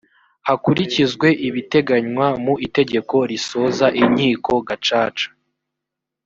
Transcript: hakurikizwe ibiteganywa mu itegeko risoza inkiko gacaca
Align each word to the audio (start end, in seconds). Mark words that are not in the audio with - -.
hakurikizwe 0.47 1.27
ibiteganywa 1.47 2.27
mu 2.43 2.53
itegeko 2.67 3.15
risoza 3.29 3.85
inkiko 4.01 4.53
gacaca 4.67 5.27